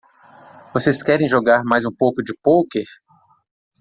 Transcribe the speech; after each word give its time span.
Vocês 0.73 1.03
querem 1.03 1.27
jogar 1.27 1.63
mais 1.63 1.85
um 1.85 1.91
pouco 1.95 2.23
de 2.23 2.33
pôquer? 2.41 2.85